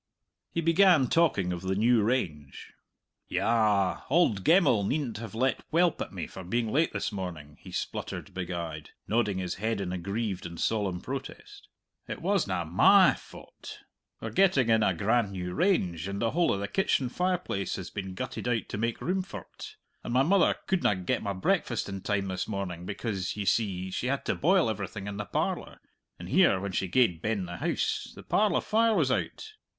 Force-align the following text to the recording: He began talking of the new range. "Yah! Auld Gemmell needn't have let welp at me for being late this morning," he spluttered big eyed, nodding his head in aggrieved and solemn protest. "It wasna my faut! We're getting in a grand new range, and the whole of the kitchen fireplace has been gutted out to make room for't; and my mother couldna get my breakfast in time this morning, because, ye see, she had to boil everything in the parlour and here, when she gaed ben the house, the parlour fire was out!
He 0.51 0.61
began 0.61 1.09
talking 1.09 1.53
of 1.53 1.61
the 1.61 1.75
new 1.75 2.01
range. 2.01 2.73
"Yah! 3.27 3.99
Auld 4.09 4.43
Gemmell 4.43 4.83
needn't 4.83 5.19
have 5.19 5.35
let 5.35 5.61
welp 5.71 6.01
at 6.01 6.11
me 6.11 6.25
for 6.25 6.43
being 6.43 6.71
late 6.71 6.91
this 6.91 7.11
morning," 7.11 7.59
he 7.61 7.71
spluttered 7.71 8.33
big 8.33 8.49
eyed, 8.49 8.89
nodding 9.07 9.37
his 9.37 9.53
head 9.61 9.79
in 9.79 9.93
aggrieved 9.93 10.47
and 10.47 10.59
solemn 10.59 11.01
protest. 11.01 11.67
"It 12.07 12.19
wasna 12.19 12.65
my 12.65 13.13
faut! 13.13 13.81
We're 14.19 14.31
getting 14.31 14.69
in 14.69 14.81
a 14.81 14.95
grand 14.95 15.33
new 15.33 15.53
range, 15.53 16.07
and 16.07 16.19
the 16.19 16.31
whole 16.31 16.51
of 16.51 16.59
the 16.59 16.67
kitchen 16.67 17.07
fireplace 17.07 17.75
has 17.75 17.91
been 17.91 18.15
gutted 18.15 18.47
out 18.47 18.69
to 18.69 18.79
make 18.79 19.01
room 19.01 19.21
for't; 19.21 19.75
and 20.03 20.11
my 20.11 20.23
mother 20.23 20.55
couldna 20.65 20.95
get 20.95 21.21
my 21.21 21.33
breakfast 21.33 21.87
in 21.87 22.01
time 22.01 22.27
this 22.29 22.47
morning, 22.47 22.87
because, 22.87 23.37
ye 23.37 23.45
see, 23.45 23.91
she 23.91 24.07
had 24.07 24.25
to 24.25 24.33
boil 24.33 24.67
everything 24.67 25.05
in 25.05 25.17
the 25.17 25.25
parlour 25.25 25.79
and 26.17 26.29
here, 26.29 26.59
when 26.59 26.71
she 26.71 26.87
gaed 26.87 27.21
ben 27.21 27.45
the 27.45 27.57
house, 27.57 28.11
the 28.15 28.23
parlour 28.23 28.61
fire 28.61 28.95
was 28.95 29.11
out! 29.11 29.53